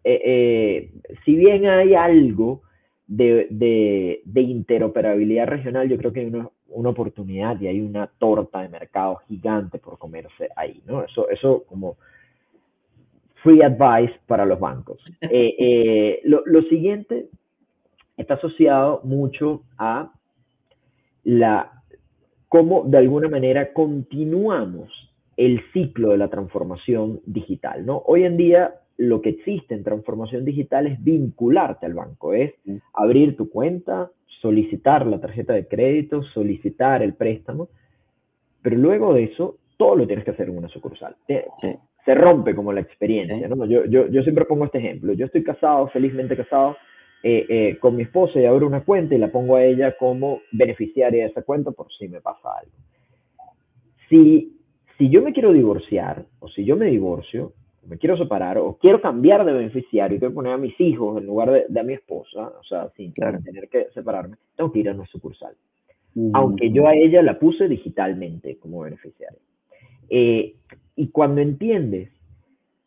[0.04, 0.92] eh, eh,
[1.24, 2.62] si bien hay algo
[3.08, 8.06] de, de, de, interoperabilidad regional, yo creo que hay unos una oportunidad y hay una
[8.06, 11.02] torta de mercado gigante por comerse ahí, ¿no?
[11.02, 11.96] Eso, eso como
[13.42, 14.98] free advice para los bancos.
[15.20, 17.28] Eh, eh, lo, lo, siguiente
[18.16, 20.12] está asociado mucho a
[21.24, 21.82] la
[22.48, 24.90] cómo de alguna manera continuamos
[25.36, 27.86] el ciclo de la transformación digital.
[27.86, 28.02] ¿no?
[28.06, 32.76] Hoy en día lo que existe en transformación digital es vincularte al banco, es mm.
[32.92, 37.68] abrir tu cuenta, solicitar la tarjeta de crédito, solicitar el préstamo,
[38.62, 41.16] pero luego de eso todo lo tienes que hacer en una sucursal.
[41.26, 43.48] Se rompe como la experiencia.
[43.48, 43.66] ¿no?
[43.66, 45.12] Yo, yo, yo, siempre pongo este ejemplo.
[45.12, 46.76] Yo estoy casado, felizmente casado,
[47.22, 50.40] eh, eh, con mi esposa y abro una cuenta y la pongo a ella como
[50.52, 52.72] beneficiaria de esa cuenta por si me pasa algo.
[54.08, 54.56] Si,
[54.96, 57.52] si yo me quiero divorciar o si yo me divorcio,
[57.88, 61.26] me quiero separar o quiero cambiar de beneficiario y quiero poner a mis hijos en
[61.26, 64.94] lugar de, a mi esposa, o sea, sin, tener que separarme, tengo que ir a
[64.94, 65.54] una sucursal.
[66.32, 69.38] Aunque yo a ella la puse digitalmente como beneficiaria.
[70.10, 70.54] Eh,
[70.96, 72.10] y cuando entiendes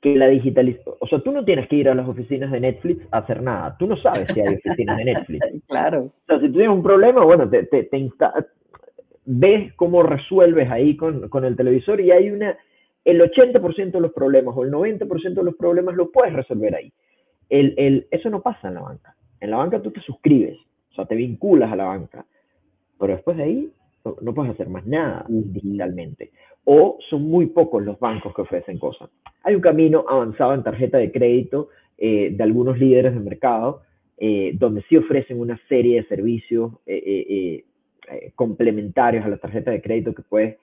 [0.02, 3.08] que la digitalización, o sea, tú no tienes que ir a las oficinas de Netflix
[3.12, 5.48] a hacer nada, tú no sabes si hay oficinas de Netflix.
[5.68, 6.06] claro.
[6.06, 8.10] O sea, si tú tienes un problema, bueno, te, te,
[9.26, 12.58] ves cómo resuelves ahí con, con, el televisor y hay una,
[13.04, 16.94] el 80% de los problemas o el 90% de los problemas lo puedes resolver ahí.
[17.50, 19.16] El, el, eso no pasa en la banca.
[19.40, 20.58] En la banca tú te suscribes,
[20.92, 22.26] o sea, te vinculas a la banca,
[23.00, 23.72] pero después de ahí
[24.22, 26.32] no, puedes hacer más nada digitalmente.
[26.64, 29.10] O son muy pocos los bancos que ofrecen cosas.
[29.44, 33.82] Hay un camino avanzado en tarjeta de crédito eh, de algunos líderes de mercado,
[34.18, 37.64] eh, donde sí ofrecen una serie de servicios eh,
[38.36, 40.58] complementarios a la tarjeta de crédito que puedes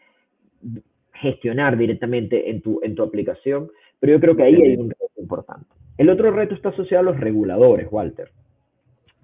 [1.21, 5.21] gestionar directamente en tu, en tu aplicación, pero yo creo que ahí hay un reto
[5.21, 5.67] importante.
[5.97, 8.31] El otro reto está asociado a los reguladores, Walter.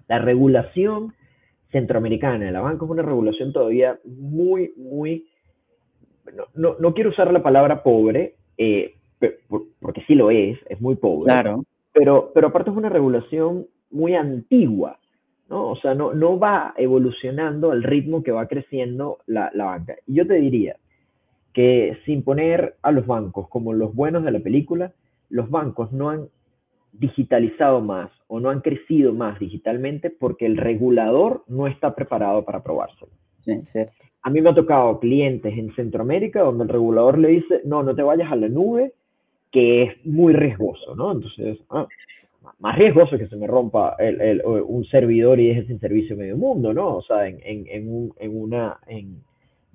[0.07, 1.13] La regulación
[1.71, 5.27] centroamericana de la banca es una regulación todavía muy, muy,
[6.53, 8.93] no, no, quiero usar la palabra pobre, eh,
[9.79, 11.25] porque sí lo es, es muy pobre.
[11.25, 11.63] Claro.
[11.93, 14.99] Pero, pero aparte es una regulación muy antigua,
[15.49, 15.69] ¿no?
[15.69, 19.95] O sea, no, no va evolucionando al ritmo que va creciendo la, la banca.
[20.05, 20.75] Y yo te diría
[21.55, 24.91] que sin poner a los bancos como los buenos de la película,
[25.29, 26.27] los bancos no han
[26.91, 32.61] digitalizado más o no han crecido más digitalmente porque el regulador no está preparado para
[32.61, 33.11] probárselo.
[33.45, 33.53] Sí.
[34.21, 37.95] A mí me ha tocado clientes en Centroamérica donde el regulador le dice, no, no
[37.95, 38.91] te vayas a la nube,
[39.49, 41.13] que es muy riesgoso, ¿no?
[41.13, 41.87] Entonces, ah,
[42.59, 46.73] más riesgoso que se me rompa el, un servidor y deje sin servicio medio mundo,
[46.73, 46.97] ¿no?
[46.97, 49.21] O sea, en, en, en, un, en una, en,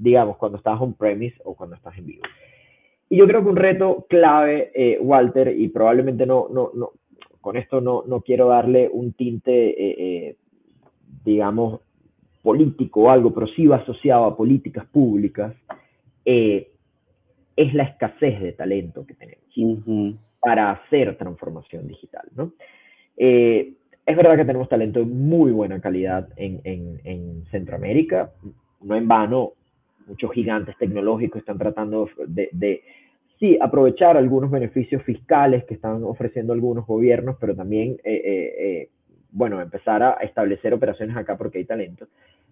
[0.01, 2.23] digamos, cuando estás on-premise o cuando estás en vivo.
[3.09, 6.93] Y yo creo que un reto clave, eh, Walter, y probablemente no, no, no,
[7.41, 10.37] con esto no, no quiero darle un tinte, eh, eh,
[11.25, 11.81] digamos,
[12.43, 15.55] político o algo, pero sí va asociado a políticas públicas,
[16.25, 16.71] eh,
[17.57, 19.41] es la escasez de talento que tenemos
[20.41, 22.27] para hacer transformación digital.
[22.35, 22.53] ¿no?
[23.17, 28.33] es verdad que tenemos talento de muy buena calidad en, en, en, Centroamérica,
[28.81, 29.53] no en vano,
[30.07, 32.83] muchos gigantes tecnológicos están tratando de,
[33.39, 38.89] sí, aprovechar algunos beneficios fiscales que están ofreciendo algunos gobiernos, pero también, eh, eh, eh,
[39.31, 42.07] bueno, empezar a establecer operaciones acá porque hay talento.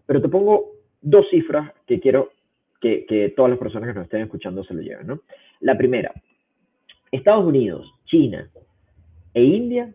[0.06, 2.30] Pero te pongo dos cifras que quiero
[2.80, 5.20] que, que todas las personas que nos estén escuchando se lo lleven, ¿no?
[5.60, 6.12] La primera,
[7.10, 8.48] Estados Unidos, China
[9.34, 9.92] e India,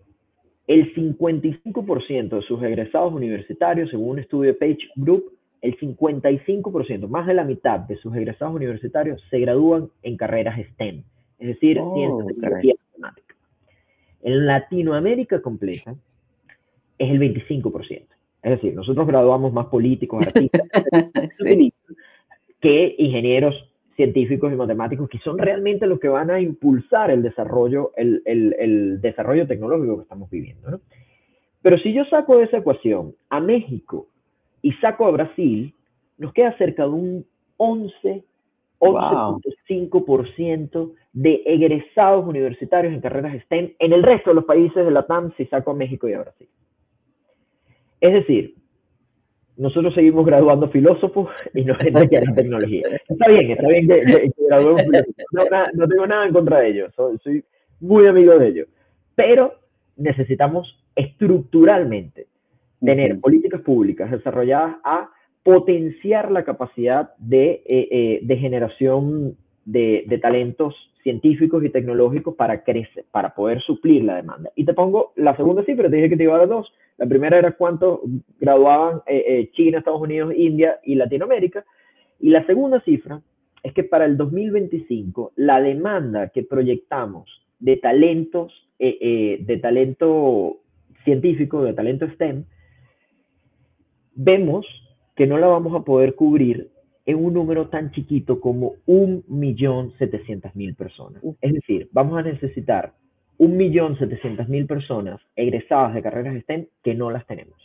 [0.68, 7.26] el 55% de sus egresados universitarios, según un estudio de Page Group, el 55%, más
[7.26, 11.04] de la mitad de sus egresados universitarios se gradúan en carreras STEM,
[11.40, 13.38] es decir, oh, ciencias, tecnología y matemáticas.
[14.24, 15.96] En Latinoamérica completa
[16.98, 18.06] es el 25%.
[18.44, 20.62] Es decir, nosotros graduamos más políticos, artistas,
[22.60, 23.56] que ingenieros
[23.96, 28.54] científicos y matemáticos, que son realmente los que van a impulsar el desarrollo, el, el,
[28.60, 30.72] el desarrollo tecnológico que estamos viviendo.
[30.72, 30.82] ¿no?
[31.62, 34.08] Pero si yo saco de esa ecuación a México
[34.64, 35.76] y saco a Brasil,
[36.18, 37.26] nos queda cerca de un
[37.58, 38.24] 11,
[38.80, 45.06] 11.5% de egresados universitarios en carreras STEM en el resto de los países de la
[45.06, 46.50] TAM si saco a México y a Brasil.
[48.02, 48.56] Es decir,
[49.56, 52.88] nosotros seguimos graduando filósofos y no gente que tecnología.
[53.08, 55.16] Está bien, está bien que, que, graduemos filósofos.
[55.32, 57.46] No, no, tengo nada en contra de ellos, soy, soy
[57.80, 58.68] muy amigo de ellos.
[59.16, 59.54] Pero
[59.98, 62.26] necesitamos estructuralmente
[62.84, 65.10] tener políticas públicas desarrolladas a
[65.44, 72.64] potenciar la capacidad de, eh, eh, de generación de, de, talentos científicos y tecnológicos para
[72.64, 74.52] crecer, para poder suplir la demanda.
[74.56, 76.72] Y te pongo la segunda cifra, te dije que te iba a dar dos.
[76.98, 78.00] La primera era cuántos
[78.40, 81.66] graduaban eh, China, Estados Unidos, India y Latinoamérica.
[82.20, 83.22] Y la segunda cifra
[83.64, 90.58] es que para el 2025 la demanda que proyectamos de talentos, eh, eh, de talento
[91.06, 92.44] científico, de talento STEM,
[94.16, 94.66] vemos
[95.16, 96.72] que no la vamos a poder cubrir
[97.06, 101.22] en un número tan chiquito como 1.700.000 personas.
[101.42, 102.94] Es decir, vamos a necesitar
[103.40, 107.58] 1.700.000 personas egresadas de carreras STEM que no las tenemos.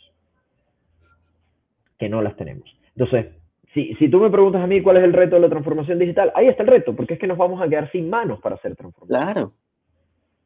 [1.97, 2.69] Que no las tenemos.
[2.95, 3.27] Entonces,
[3.73, 6.31] si, si tú me preguntas a mí cuál es el reto de la transformación digital,
[6.35, 8.75] ahí está el reto, porque es que nos vamos a quedar sin manos para hacer
[8.75, 9.33] transformación.
[9.33, 9.53] Claro,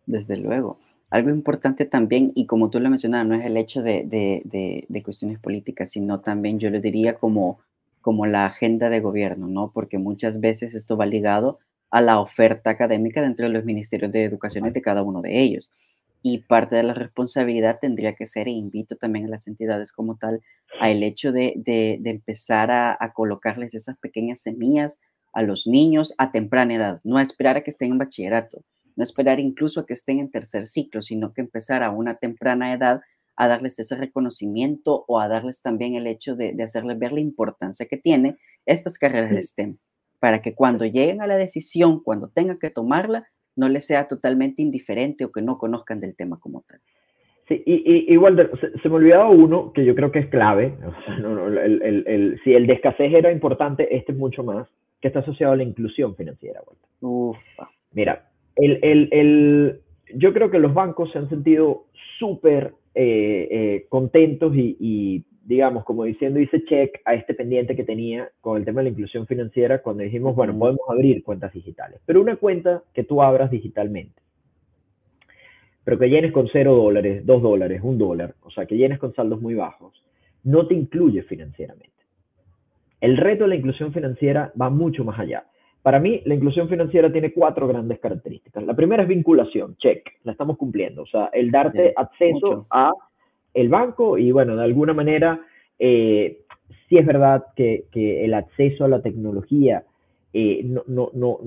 [0.06, 0.80] desde luego.
[1.14, 5.04] Algo importante también, y como tú lo mencionabas, no es el hecho de, de, de,
[5.04, 7.60] cuestiones políticas, sino también yo lo diría como,
[8.02, 9.72] como la agenda de gobierno, ¿no?
[9.72, 11.60] Porque muchas veces esto va ligado
[11.92, 15.70] a la oferta académica dentro de los ministerios de educación de cada uno de ellos.
[16.24, 20.18] Y parte de la responsabilidad tendría que ser, e invito también a las entidades como
[20.18, 20.42] tal,
[20.82, 25.00] a el hecho de, de, empezar a, a, colocarles esas pequeñas semillas
[25.32, 28.64] a los niños a temprana edad, no a esperar a que estén en bachillerato,
[28.96, 32.74] no esperar incluso a que estén en tercer ciclo, sino que empezar a una temprana
[32.74, 33.02] edad
[33.36, 37.88] a darles ese reconocimiento o a darles también el hecho de, hacerles ver la importancia
[37.88, 39.78] que tiene estas carreras de STEM,
[40.20, 44.62] para que cuando lleguen a la decisión, cuando tengan que tomarla, no les sea totalmente
[44.62, 46.80] indiferente o que no conozcan del tema como tal.
[47.48, 48.50] Sí, y, igual
[48.82, 50.78] se, me olvidaba uno que yo creo que es clave.
[52.44, 54.68] si el de escasez era importante, este es mucho más,
[55.02, 56.62] que está asociado a la inclusión financiera.
[57.92, 59.80] Mira, el, el, el,
[60.16, 61.86] yo creo que los bancos se han sentido
[62.20, 68.30] súper eh, eh, contentos y, digamos, como diciendo, hice check a este pendiente que tenía
[68.42, 72.22] con el tema de la inclusión financiera cuando dijimos, bueno, podemos abrir cuentas digitales, pero
[72.22, 74.22] una cuenta que tú abras digitalmente,
[75.84, 79.14] pero que llenes con 0 dólares, 2 dólares, 1 dólar, o sea, que llenes con
[79.14, 80.02] saldos muy bajos,
[80.44, 81.92] no te incluye financieramente.
[83.02, 85.46] El reto de la inclusión financiera va mucho más allá.
[85.84, 88.64] Para mí, la inclusión financiera tiene cuatro grandes características.
[88.64, 91.02] La primera es vinculación, check, la estamos cumpliendo.
[91.02, 92.90] O sea, el darte acceso a
[93.54, 95.42] el banco y, bueno, de alguna manera,
[95.78, 96.40] eh,
[96.88, 99.84] sí es verdad que, el acceso a la tecnología
[100.32, 101.40] eh, no, no, no,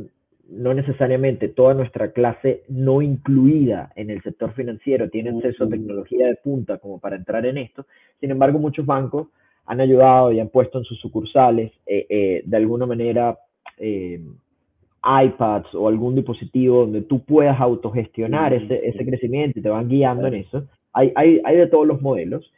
[0.51, 6.27] no, necesariamente toda nuestra clase no incluida en el sector financiero tiene acceso a tecnología
[6.27, 7.87] de punta como para entrar en esto.
[8.21, 9.29] Sin embargo, muchos bancos
[9.65, 13.37] han ayudado y han puesto en sus sucursales eh, de alguna manera
[13.79, 14.21] eh,
[15.07, 20.27] iPads o algún dispositivo donde tú puedas autogestionar ese, ese, crecimiento y te van guiando
[20.27, 20.67] en eso.
[20.93, 22.53] Hay, hay, hay, de todos los modelos.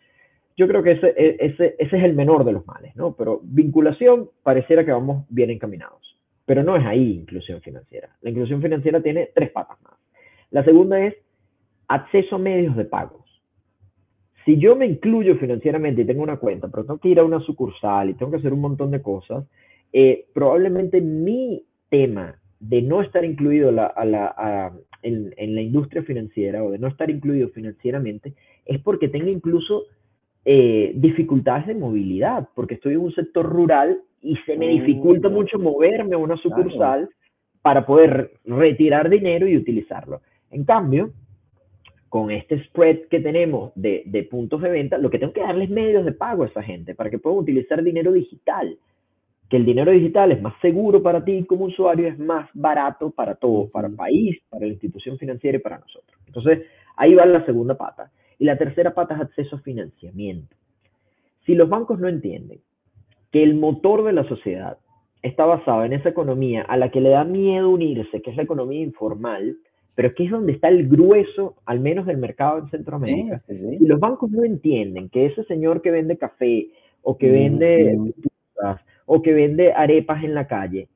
[0.57, 3.13] Yo creo que ese, e, ese, ese es el menor de los males, ¿no?
[3.13, 6.17] Pero vinculación pareciera que vamos bien encaminados.
[6.47, 8.09] Pero no es ahí inclusión financiera.
[8.23, 9.95] La inclusión financiera tiene tres patas más.
[10.51, 11.15] La segunda es
[11.89, 13.27] acceso a medios de pagos.
[14.45, 17.41] Si yo me incluyo financieramente y tengo una cuenta, pero tengo que ir a una
[17.41, 19.45] sucursal y tengo que hacer un montón de cosas,
[19.93, 24.73] eh, probablemente mi tema de no estar incluido la,
[25.03, 28.35] en, la industria financiera o de no estar incluido financieramente
[28.67, 29.85] es porque tengo incluso
[30.45, 35.33] eh, dificultades de movilidad, porque estoy en un sector rural y se me dificulta mm.
[35.33, 37.09] mucho moverme a una sucursal
[37.63, 40.21] para poder retirar dinero y utilizarlo.
[40.51, 41.13] En cambio,
[42.09, 45.69] con este spread que tenemos de, de puntos de venta, lo que tengo que darles
[45.69, 48.79] medios de pago a esa gente para que puedan utilizar dinero digital
[49.49, 53.35] que el dinero digital es más seguro para ti como usuario, es más barato para
[53.35, 56.21] todos, para el país, para la institución financiera y para nosotros.
[56.27, 58.11] Entonces, ahí va la segunda pata.
[58.39, 60.55] Y la tercera pata es acceso a financiamiento.
[61.47, 62.61] Si los bancos no entienden
[63.33, 64.79] que el motor de la sociedad
[65.23, 68.43] está basado en esa economía a la que le da miedo unirse, que es la
[68.43, 69.57] economía informal,
[69.95, 73.41] pero que es donde está el grueso, al menos del mercado en Centroamérica.
[73.41, 76.69] Si los bancos no entienden que ese señor que vende café
[77.03, 77.99] o que vende
[79.09, 80.89] o que vende arepas en la calle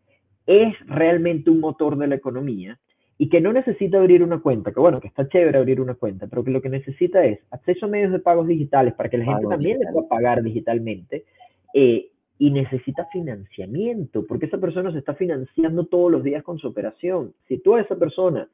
[0.47, 2.79] es realmente un motor de la economía
[3.17, 6.27] y que no necesita abrir una cuenta, que bueno, que está chévere abrir una cuenta,
[6.27, 9.25] pero que lo que necesita es acceso a medios de pagos digitales para que la
[9.25, 11.25] gente también le pueda pagar digitalmente
[11.73, 16.69] eh, y necesita financiamiento, porque esa persona se está financiando todos los días con su
[16.69, 17.33] operación.
[17.49, 18.49] Si tú a esa persona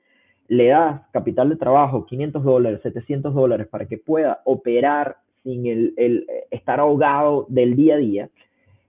[0.46, 5.94] le das capital de trabajo, 500 dólares, 700 dólares, para que pueda operar sin el,
[5.96, 8.30] el estar ahogado del día a día,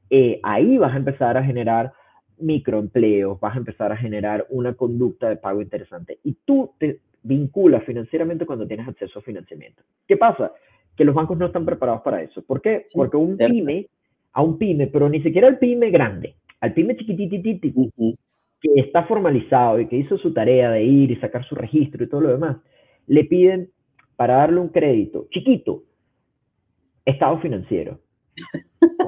[0.09, 1.93] eh, ahí vas a empezar a generar
[2.39, 6.19] microempleos, vas a empezar a generar una conducta de pago interesante.
[6.23, 9.83] Y tú te vinculas financieramente cuando tienes acceso a financiamiento.
[10.07, 10.53] ¿Qué pasa?
[10.95, 12.41] Que los bancos no están preparados para eso.
[12.41, 12.85] ¿Por qué?
[12.93, 13.87] Porque un pyme,
[14.33, 17.67] a un pyme, pero ni siquiera al pyme grande, al pyme chiquitititito,
[18.61, 22.09] que está formalizado y que hizo su tarea de ir y sacar su registro y
[22.09, 22.57] todo lo demás,
[23.07, 23.69] le piden
[24.15, 25.83] para darle un crédito chiquito,
[27.05, 27.99] estado financiero.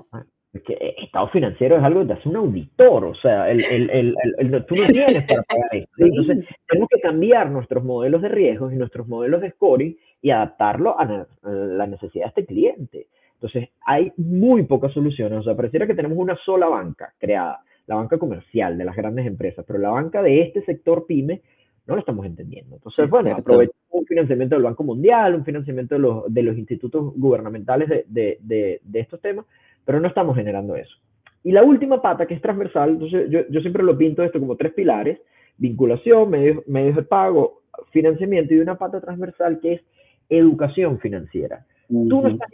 [1.30, 4.88] financiero es algo que te hace un auditor, o sea, el, el, el, tú no
[4.88, 6.06] tienes para pagar esto.
[6.06, 11.00] Entonces, tenemos que cambiar nuestros modelos de riesgos y nuestros modelos de scoring y adaptarlo
[11.00, 13.08] a la necesidad de este cliente.
[13.34, 17.96] Entonces, hay muy pocas soluciones, o sea, pareciera que tenemos una sola banca creada, la
[17.96, 21.42] banca comercial de las grandes empresas, pero la banca de este sector pyme
[21.88, 22.76] no lo estamos entendiendo.
[22.76, 27.14] Entonces, bueno, aprovechamos un financiamiento del Banco Mundial, un financiamiento de los, de los institutos
[27.16, 28.06] gubernamentales de,
[28.40, 29.46] de, de, estos temas,
[29.84, 30.98] pero no estamos generando eso.
[31.44, 34.56] Y la última pata, que es transversal, entonces yo, yo siempre lo pinto esto como
[34.56, 35.20] tres pilares,
[35.58, 37.62] vinculación, medios, medios de pago,
[37.92, 39.82] financiamiento y una pata transversal que es
[40.30, 41.66] educación financiera.
[41.88, 42.50] Tú no estás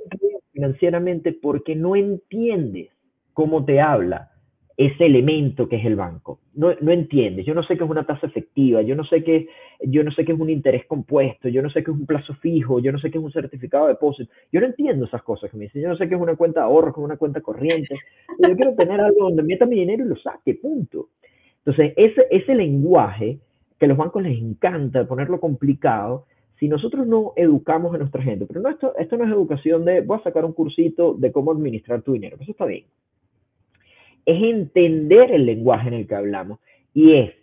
[0.51, 2.89] financieramente porque no entiendes
[3.33, 4.31] cómo te habla
[4.77, 6.39] ese elemento que es el banco.
[6.53, 9.47] No, no, entiendes, yo no sé qué es una tasa efectiva, yo no sé qué,
[9.81, 12.79] yo no sé es un interés compuesto, yo no sé qué es un plazo fijo,
[12.79, 15.57] yo no sé qué es un certificado de depósito, yo no entiendo esas cosas que
[15.57, 17.41] me dicen, yo no sé qué es una cuenta de ahorro, qué es una cuenta
[17.41, 17.95] corriente,
[18.37, 21.09] yo quiero tener algo donde meta mi dinero y lo saque, punto.
[21.65, 23.39] Entonces, ese, ese lenguaje
[23.79, 26.25] que a los bancos les encanta ponerlo complicado,
[26.59, 30.01] si nosotros no educamos a nuestra gente, pero no, esto, esto no es educación de
[30.01, 32.85] voy a sacar un cursito de cómo administrar tu dinero, eso está bien
[34.27, 36.59] es entender el lenguaje en el que hablamos
[36.93, 37.33] y es,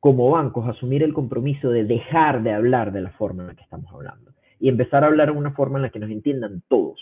[0.00, 3.62] como bancos, asumir el compromiso de dejar de hablar de la forma en la que
[3.62, 6.98] estamos hablando y empezar a hablar en una forma en la que nos entiendan todos.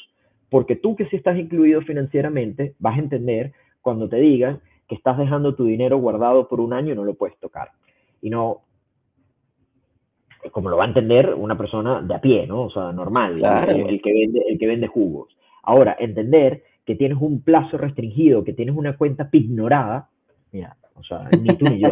[0.51, 5.17] Porque tú que si estás incluido financieramente, vas a entender cuando te digan que estás
[5.17, 7.71] dejando tu dinero guardado por un año y no lo puedes tocar.
[8.21, 8.63] Y no,
[10.51, 12.63] como lo va a entender una persona de a pie, ¿no?
[12.63, 15.37] O sea, normal, el, que vende, el que vende jugos.
[15.63, 20.09] Ahora, entender que tienes un plazo restringido, que tienes una cuenta pignorada,
[20.53, 21.91] mira, o sea, ni tú ni yo.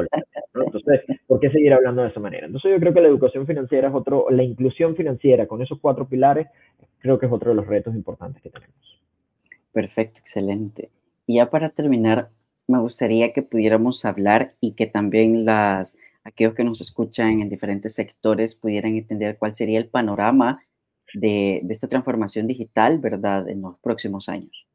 [0.54, 2.46] Entonces, ¿por qué seguir hablando de esa manera?
[2.46, 6.08] Entonces, yo creo que la educación financiera es otro, la inclusión financiera con esos cuatro
[6.08, 6.46] pilares,
[7.00, 9.02] creo que es otro de los retos importantes que tenemos.
[9.70, 10.88] Perfecto, excelente.
[11.26, 12.30] Y ya para terminar,
[12.66, 15.94] me gustaría que pudiéramos hablar y que también las,
[16.24, 20.62] aquellos que nos escuchan en diferentes sectores pudieran entender cuál sería el panorama
[21.12, 24.65] de, de esta transformación digital, ¿verdad?, en los próximos años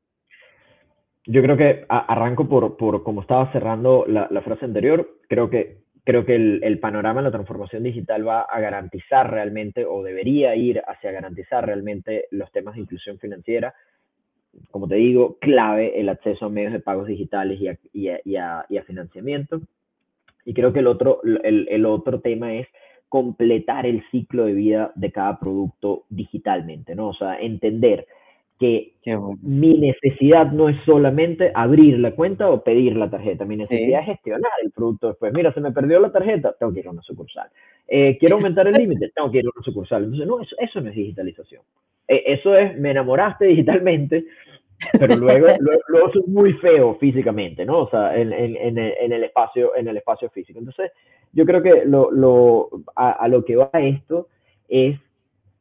[1.26, 6.26] yo creo que arranco por, por como estaba cerrando la, frase anterior, creo que, creo
[6.26, 11.12] que el, panorama de la transformación digital va a garantizar realmente o debería ir hacia
[11.12, 13.74] garantizar realmente los temas de inclusión financiera.
[14.72, 18.66] Como te digo, clave el acceso a medios de pagos digitales y a, y a,
[18.68, 19.62] y a, financiamiento.
[20.44, 22.68] Y creo que el otro, el, el otro tema es
[23.08, 27.10] completar el ciclo de vida de cada producto digitalmente, ¿no?
[27.10, 28.08] O sea, entender
[28.62, 28.94] que
[29.42, 34.06] mi necesidad no es solamente abrir la cuenta o pedir la tarjeta, mi necesidad es
[34.06, 35.34] gestionar el producto después.
[35.34, 37.50] Mira, se me perdió la tarjeta, tengo que ir a una sucursal.
[37.88, 40.04] Eh, quiero aumentar el límite, tengo que ir a una sucursal.
[40.04, 41.64] Entonces, no, eso, eso no es digitalización.
[42.08, 44.26] Eh, eso es, me enamoraste digitalmente,
[45.00, 45.48] pero luego,
[45.88, 47.80] luego, es muy feo físicamente, ¿no?
[47.80, 50.60] O sea, en, en, en, el, espacio, en el espacio físico.
[50.60, 50.92] Entonces,
[51.34, 54.28] yo creo que lo, lo, a, a lo que va esto
[54.70, 55.00] es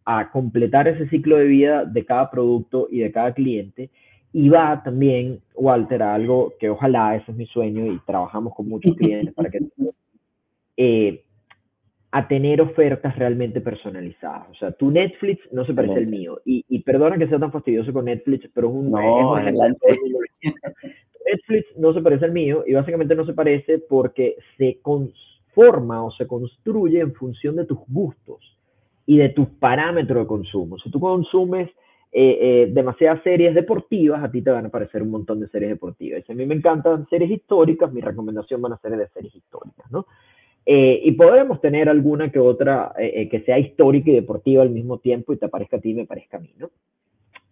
[0.05, 3.91] a completar ese ciclo de vida de cada producto y de cada cliente.
[4.33, 8.69] Y va también, Walter, a algo que ojalá, ese es mi sueño y trabajamos con
[8.69, 9.59] muchos clientes para que...
[10.83, 11.25] Eh,
[12.13, 14.49] a tener ofertas realmente personalizadas.
[14.51, 16.41] O sea, tu Netflix no se parece al mío.
[16.45, 18.91] Y, y, perdona que sea tan fastidioso con Netflix, pero es un...
[18.91, 19.37] No,
[21.27, 26.11] Netflix no se parece al mío y básicamente no se parece porque se conforma o
[26.13, 28.57] se construye en función de tus gustos
[29.07, 30.79] y de tus parámetros de consumo.
[30.79, 31.69] Si tú consumes
[32.13, 35.71] eh, eh, demasiadas series deportivas, a ti te van a aparecer un montón de series
[35.71, 36.25] deportivas.
[36.27, 39.91] Si a mí me encantan series históricas, mi recomendación van a ser de series históricas,
[39.91, 40.07] ¿no?
[40.67, 45.33] Eh, y podemos tener alguna que otra que sea histórica y deportiva al mismo tiempo
[45.33, 46.71] y te aparezca a ti y me parezca a mí, ¿no?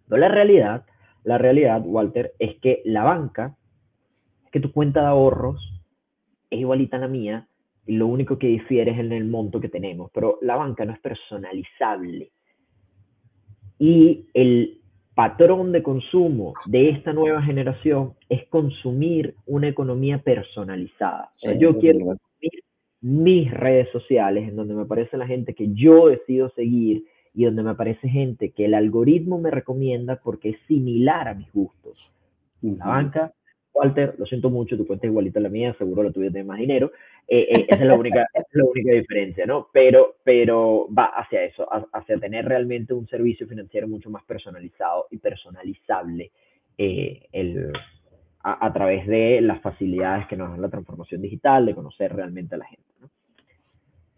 [0.07, 0.85] Pero la realidad,
[1.23, 3.55] la realidad, Walter, es que la banca,
[4.45, 5.81] es que tu cuenta de ahorros
[6.49, 7.47] es igualita a la mía,
[7.89, 10.93] y lo único que difiere es en el monto que tenemos, pero la banca no
[10.93, 12.29] es personalizable.
[13.79, 14.79] Y el
[15.15, 21.31] patrón de consumo de esta nueva generación es consumir una economía personalizada.
[21.57, 22.63] yo quiero consumir
[23.01, 27.63] mis redes sociales en donde me aparece la gente que yo decido seguir y donde
[27.63, 32.11] me aparece gente que el algoritmo me recomienda porque es similar a mis gustos.
[32.61, 33.33] La banca
[33.73, 36.47] Walter, lo siento mucho, tu cuenta es igualita a la mía, seguro la tuya tiene
[36.47, 36.91] más dinero.
[37.31, 39.67] Eh, eh, esa, es la única, es la única diferencia, ¿no?
[39.71, 45.17] Pero, pero va hacia eso, hacia tener realmente un servicio financiero mucho más personalizado y
[45.17, 46.31] personalizable
[46.75, 47.71] eh, el,
[48.41, 52.57] a, través de las facilidades que nos da la transformación digital, de conocer realmente a
[52.57, 52.91] la gente.
[52.99, 53.11] ¿no?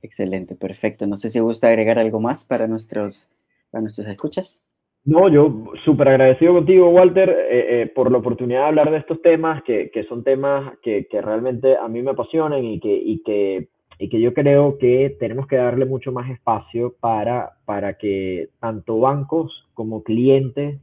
[0.02, 1.06] Excelente, perfecto.
[1.06, 3.30] No sé si gusta agregar algo más para nuestros,
[3.72, 4.64] para nuestros escuchas.
[5.04, 9.22] No, yo súper agradecido contigo, Walter, eh, eh, por la oportunidad de hablar de estos
[9.22, 13.24] temas, que, que son temas que, que, realmente a mí me apasionan y que, y,
[13.24, 18.50] que, y que yo creo que tenemos que darle mucho más espacio para, para que
[18.60, 20.80] tanto bancos como clientes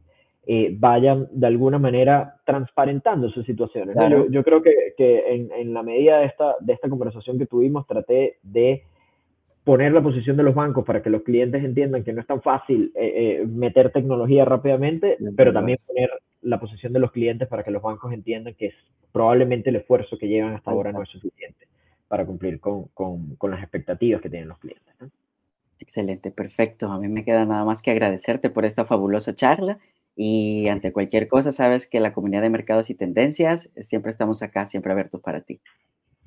[0.49, 3.95] eh, vayan de alguna manera transparentando sus situaciones.
[4.11, 7.47] Yo, yo, creo que, que en, en, la medida de esta, de esta conversación que
[7.47, 8.83] tuvimos, traté de
[9.65, 12.41] poner la posición de los bancos para que los clientes entiendan que no es tan
[12.43, 16.11] fácil eh, eh, meter tecnología rápidamente, pero también poner
[16.43, 18.75] la posición de los clientes para que los bancos entiendan que es,
[19.13, 21.67] probablemente el esfuerzo que llevan hasta ahora no es suficiente
[22.09, 24.95] para cumplir con, con, con las expectativas que tienen los clientes.
[25.81, 26.87] Excelente, perfecto.
[26.87, 29.79] A mí me queda nada más que agradecerte por esta fabulosa charla
[30.17, 34.67] y ante cualquier cosa, sabes que la comunidad de mercados y tendencias siempre estamos acá,
[34.67, 35.61] siempre abiertos para ti.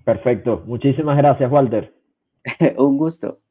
[0.06, 0.64] Perfecto.
[0.66, 2.01] Muchísimas gracias, Walter.
[2.78, 3.42] Un gusto.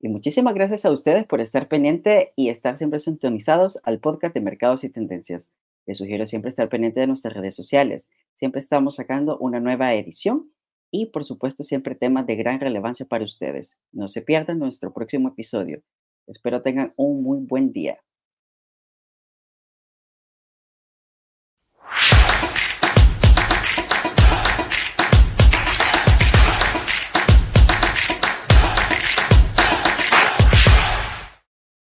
[0.00, 4.40] Y muchísimas gracias a ustedes por estar pendiente y estar siempre sintonizados al podcast de
[4.40, 5.50] Mercados y Tendencias.
[5.86, 8.08] Les sugiero siempre estar pendiente de nuestras redes sociales.
[8.34, 10.52] Siempre estamos sacando una nueva edición
[10.92, 13.80] y, por supuesto, siempre temas de gran relevancia para ustedes.
[13.90, 15.82] No se pierdan nuestro próximo episodio.
[16.28, 17.98] Espero tengan un muy buen día.